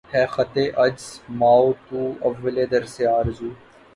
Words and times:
ہے 0.13 0.23
خطِ 0.33 0.55
عجز 0.81 1.05
مَاو 1.39 1.65
تُو 1.87 2.01
اَوّلِ 2.25 2.55
درسِ 2.71 2.95
آرزو 3.17 3.49